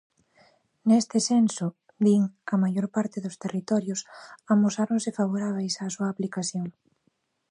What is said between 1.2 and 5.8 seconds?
senso, din, a maior parte dos territorios "amosáronse favorábeis